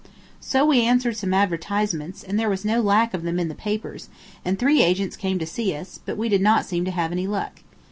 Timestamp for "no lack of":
2.65-3.21